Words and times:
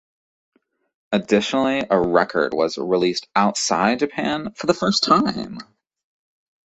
Additionally, 1.11 1.83
a 1.87 1.99
record 2.01 2.55
was 2.55 2.79
released 2.79 3.27
outside 3.35 3.99
Japan 3.99 4.51
for 4.55 4.65
the 4.65 4.73
first 4.73 5.03
time. 5.03 5.59